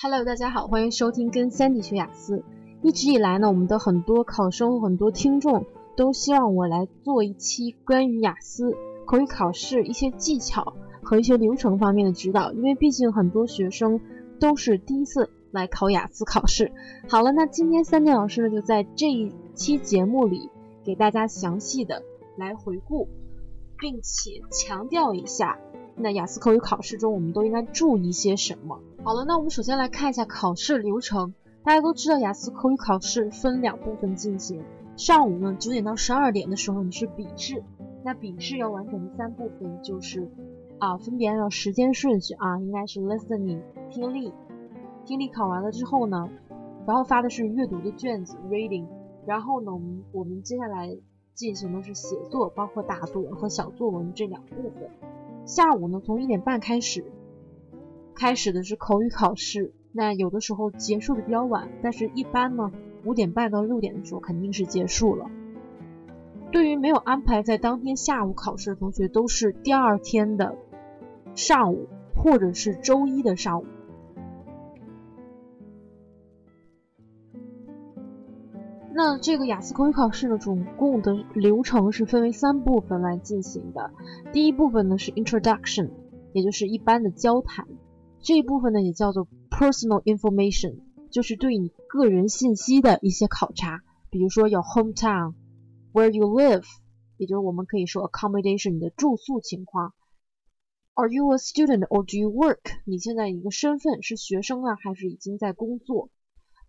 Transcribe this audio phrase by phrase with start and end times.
[0.00, 2.44] Hello，大家好，欢迎收听跟 Sandy 学雅思。
[2.82, 14.00] 一直以来呢，我们的很多考生、很多听众都希望我来做一期关于雅思口语考试一些技巧和一些流程方面的指导，因为毕竟很多学生
[14.38, 16.70] 都是第一次来考雅思考试。
[17.08, 20.48] 好了，那今天 Sandy 老师呢就在这一期节目里
[20.84, 22.04] 给大家详细的
[22.36, 23.08] 来回顾，
[23.76, 25.58] 并且强调一下。
[25.96, 28.78] 那雅思口语考试中，我们都应该注意些什么？
[29.04, 31.32] 好了，那我们首先来看一下考试流程。
[31.62, 34.62] 大家都知道，雅思口语考试分两部分进行。
[34.96, 37.62] 上午呢，九点到十二点的时候，你是笔试。
[38.04, 40.28] 那笔试要完成的三部分就是
[40.78, 44.32] 啊，分别按照时间顺序啊，应该是 listening 听力，
[45.04, 46.28] 听力考完了之后呢，
[46.86, 48.86] 然后发的是阅读的卷子 reading，
[49.26, 50.96] 然后呢，我们我们接下来
[51.34, 54.90] 进行的是写作，包括大作文和小作文这两部分。
[55.44, 57.04] 下午呢，从一点半开始，
[58.18, 59.72] 开始的是口语考试。
[59.92, 62.72] 那有的时候结束的比较晚，但是一般呢，
[63.04, 65.30] 五点半到六点的时候肯定是结束了。
[66.50, 70.56] 对于没有安排在当天下午考试的同学，都是第二天的
[71.36, 73.66] 上午或者是周一的上午。
[78.92, 83.92] 那这个雅思口语考试呢，总共的流程是分为三部分来进行的。
[84.32, 85.90] 第一部分呢是 introduction，
[86.32, 87.68] 也就是一般的交谈。
[88.20, 90.80] 这一部分呢也叫做 personal information，
[91.10, 93.82] 就是对你个人信息的一些考察。
[94.10, 96.64] 比如说有 hometown，where you live，
[97.16, 99.92] 也就是我们可以说 accommodation，你的住宿情况。
[100.94, 102.58] Are you a student or do you work？
[102.84, 106.10] 你现在一个身份是学生啊，还是已经在工作？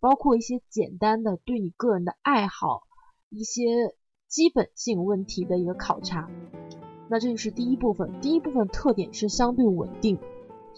[0.00, 2.82] 包括一些简单的对你个人的爱好，
[3.30, 3.96] 一些
[4.28, 6.30] 基本性问题的一个考察。
[7.08, 8.20] 那这就是第一部分。
[8.20, 10.18] 第一部分特点是相对稳定，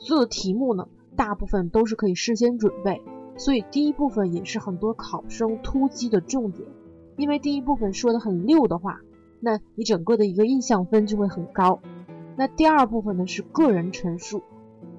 [0.01, 3.01] 所有的题目呢，大部分都是可以事先准备，
[3.37, 6.67] 所以第一部分也是很多考生突击的重点。
[7.17, 9.01] 因为第一部分说的很溜的话，
[9.41, 11.81] 那你整个的一个印象分就会很高。
[12.37, 14.43] 那第二部分呢是个人陈述，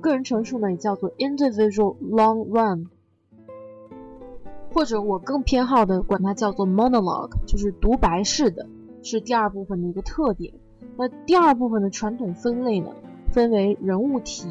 [0.02, 2.86] 个人陈述呢也叫做 individual long run。
[4.72, 8.70] 或者我更偏好的管它叫做 monologue，就是独白式的，
[9.02, 10.54] 是第二部分的一个特点。
[10.96, 12.92] 那第二部分的传统分类呢，
[13.32, 14.48] 分为人物题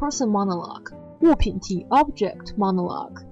[0.00, 3.22] person monologue，物品题 object monologue，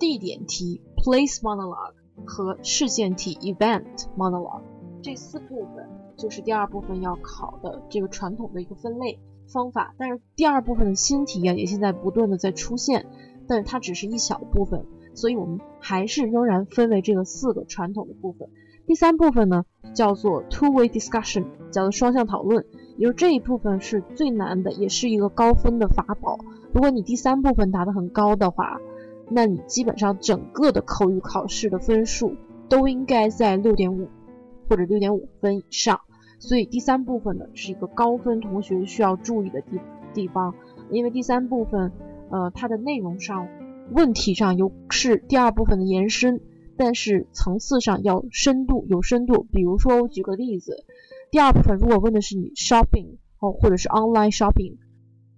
[0.00, 1.94] 地点题 place monologue
[2.26, 4.64] 和事件题 event monologue。
[5.02, 9.94] 这四部分就是第二部分要考的这个传统的一个分类方法。
[9.96, 13.06] 但是第二部分的新题啊，也现在不断的在出现。
[13.46, 18.48] 但是它只是一小部分，所以我们还是仍然分为这个四个传统的部分。
[18.86, 19.64] 第三部分呢，
[19.94, 22.66] 叫做 two-way discussion，叫做双向讨论，
[22.96, 26.38] 也就这一部分是最难的，也是一个高分的法宝。
[26.72, 28.80] 如果你第三部分答得很高的话，
[29.28, 32.34] 那你基本上整个的口语考试的分数
[32.68, 34.08] 都应该在六点五
[34.68, 36.00] 或者六点五分以上。
[36.38, 39.80] 所以第三部分呢是一个高分同学需要注意的地
[40.12, 40.54] 地方，
[40.90, 41.92] 因为第三部分。
[42.30, 43.46] 呃，它的内容上、
[43.92, 46.40] 问题上有是第二部分的延伸，
[46.76, 49.46] 但是层次上要深度有深度。
[49.52, 50.84] 比如说，我举个例子，
[51.34, 54.76] 第二部分如果问的是你 shopping 哦，或者是 online shopping，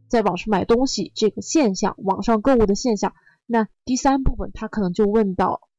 [0.08, 3.14] 在网上买东西这个现象，网上购物的现象，
[3.46, 5.70] 那第三部分他可能就问到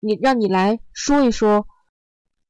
[0.00, 1.66] 你，让你来说一说，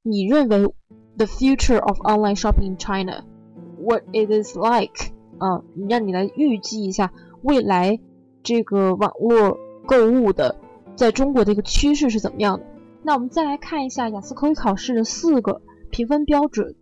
[0.02, 0.74] 你认为
[1.16, 7.12] the future of online shopping in China，what it is like 啊，让你来预计一下。
[7.42, 8.00] 未来
[8.42, 9.56] 这个网络
[9.86, 10.58] 购物的
[10.96, 12.66] 在中国的一个趋势是怎么样的？
[13.04, 15.62] 那我们再来看一下雅思口语考试的四个
[15.92, 16.74] 评分标准，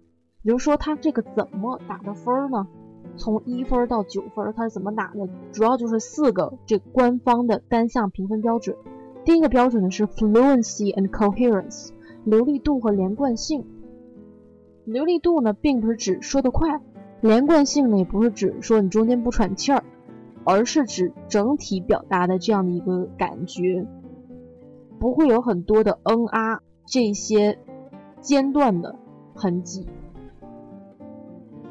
[0.43, 2.66] 比如说它这个怎么打的分呢？
[3.16, 5.28] 从一分到九分，它是怎么打的？
[5.50, 8.76] 主要就是四个这官方的单项评分标准。
[9.25, 11.91] 第一个标准呢是 fluency and coherence，
[12.25, 13.65] 流利度和连贯性。
[14.84, 16.81] 流利度呢并不是指说得快，
[17.21, 19.82] 连贯性呢也不是指说你中间不喘气儿。
[20.42, 23.86] 而是指整体表达的这样的一个感觉，
[24.98, 27.59] 不会有很多的嗯啊这些
[28.20, 28.96] 间断的
[29.34, 29.86] 痕迹。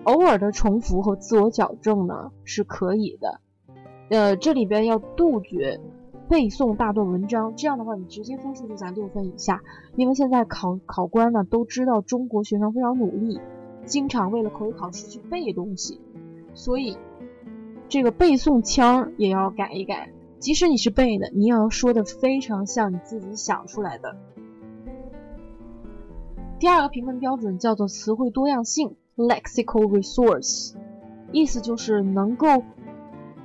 [0.04, 3.40] 偶尔的重复和自我矫正呢是可以的，
[4.10, 5.80] 呃，这里边要杜绝
[6.28, 9.62] 背诵大段文章，这样的话你直接分数就在六分以下。
[9.96, 13.40] 因为现在考考官呢都知道中国学生非常努力，
[13.86, 16.00] 经常为了口语考试去背东西，
[16.54, 16.98] 所以。
[17.92, 24.16] 这个背诵腔也要改一改，即使你是背的，你也要说的非常像你自己想出来的。
[26.60, 30.76] 第二个评分标准叫做词汇多样性 （lexical resource），
[31.32, 32.48] 意思就是能够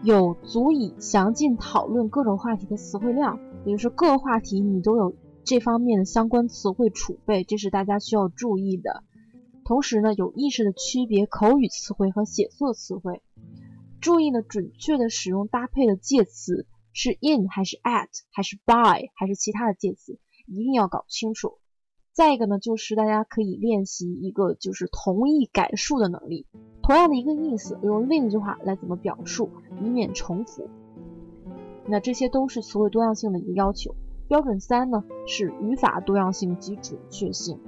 [0.02, 5.14] 有足以详尽讨论各种话题的词汇量，也就是各个话题你都有
[5.44, 9.04] 这方面的相关词汇储备，这是大家需要注意的。
[9.64, 13.22] 同时呢，有意识的区别口语词汇和写作词汇，
[14.00, 20.18] 注意呢准确的使用搭配的介词是 in 还是 at 还是 by 还是其他的介词，
[20.48, 21.58] 一定要搞清楚。
[22.14, 26.46] 再一个呢，就是大家可以练习一个就是同义改述的能力。
[26.80, 29.50] 同样的一个意思，用另一句话来怎么表述，
[29.82, 30.68] 以免重复。
[31.86, 33.96] 那这些都是词汇多样性的一个要求。
[34.28, 37.58] 标准三呢是语法多样性及准确性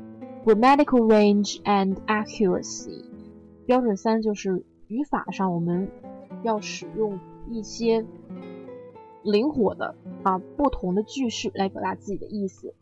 [0.44, 3.04] ，grammatical range and accuracy。
[3.66, 5.90] 标准三就是语法上我们
[6.44, 7.19] 要使用
[7.50, 8.06] 一些
[9.25, 12.75] 灵活的啊不同的句式来表达自己的意思。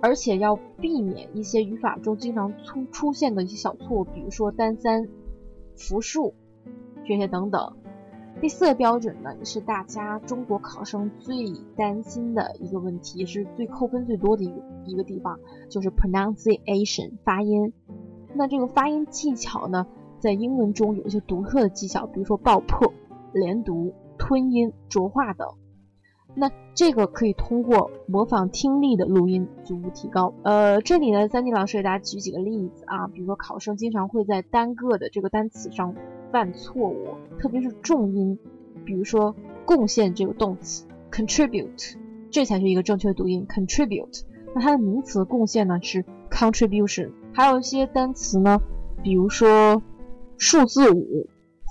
[0.00, 5.08] 而且要避免一些语法中经常出出现的一些小错误，比如说单三
[5.76, 6.34] 复数
[7.06, 7.76] 这些等等。
[8.40, 17.72] 第四个标准呢，是大家中国考生最担心的一个问题，也是最扣分最多的一个一个地方，就是 pronunciation 发音。
[18.34, 19.88] 那这个发音技巧呢，
[20.20, 22.92] 在英文中有一些独特的技巧，比如说爆破、
[23.32, 25.48] 连读、吞音、浊化等。
[26.34, 30.34] 那这个可以通过模仿听力的录音逐步提高。
[30.42, 35.94] 呃，这里呢，三 D 老师给大家举几个例子啊，比如说考生经常会在单个的这个单词上
[36.30, 38.38] 犯错误，特别是重音，
[38.84, 39.34] 比如说
[39.64, 41.96] 贡献这个动词 contribute，
[42.30, 44.22] 这才是一个正确读音 contribute。
[44.54, 47.10] 那它的名词贡献呢是 contribution。
[47.32, 48.60] 还有一些单词呢，
[49.02, 49.82] 比如说
[50.36, 51.26] 数字五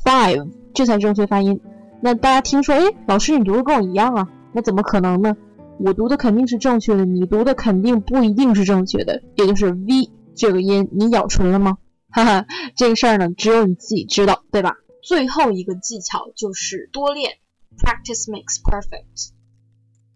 [0.06, 1.62] five，这才是正确发音。
[2.02, 4.30] 那大家听说，哎，老师你读的跟我一样啊？
[4.57, 5.37] 那怎么可能呢？
[5.79, 11.79] 我读的肯定是正确的，你读的肯定不一定是正确的，也就是 V 这个音，你咬唇了吗？
[12.11, 14.77] 哈哈，这个事儿呢，只有你自己知道，对吧？
[15.03, 17.39] 最后一个技巧就是多练，
[17.79, 19.33] Practice makes perfect.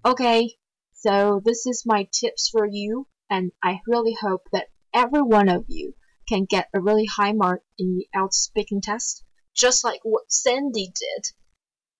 [0.02, 0.58] Okay,
[0.93, 5.64] so this is my tips for you, and I really hope that every one of
[5.69, 5.94] you
[6.28, 10.93] can get a really high mark in the IELTS speaking test, just like what Sandy
[10.94, 11.32] did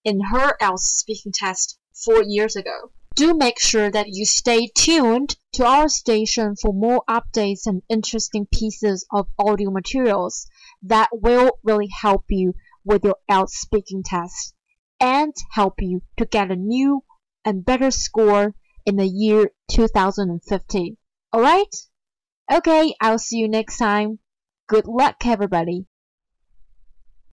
[0.05, 2.92] in her IELTS speaking test four years ago.
[3.16, 8.48] Do make sure that you stay tuned to our station for more updates and interesting
[8.52, 10.48] pieces of audio materials
[10.84, 12.54] that will really help you
[12.86, 14.54] with your out speaking test
[15.00, 17.04] and help you to get a new
[17.44, 18.56] and better score
[18.86, 20.98] in the year 2015.
[21.36, 21.76] Alright?
[22.52, 24.20] Okay, I'll see you next time.
[24.68, 25.86] Good luck, everybody.